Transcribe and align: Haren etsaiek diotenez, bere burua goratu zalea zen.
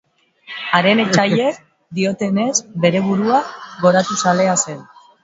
Haren 0.77 1.01
etsaiek 1.01 1.59
diotenez, 1.99 2.53
bere 2.87 3.03
burua 3.09 3.43
goratu 3.85 4.19
zalea 4.25 4.57
zen. 4.65 4.81